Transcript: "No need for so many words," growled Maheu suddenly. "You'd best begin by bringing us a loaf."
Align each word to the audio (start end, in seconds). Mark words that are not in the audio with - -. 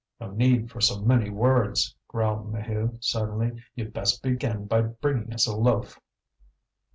"No 0.19 0.31
need 0.31 0.71
for 0.71 0.81
so 0.81 0.99
many 0.99 1.29
words," 1.29 1.95
growled 2.07 2.51
Maheu 2.51 2.97
suddenly. 3.03 3.63
"You'd 3.75 3.93
best 3.93 4.23
begin 4.23 4.65
by 4.65 4.81
bringing 4.81 5.31
us 5.31 5.45
a 5.45 5.55
loaf." 5.55 5.99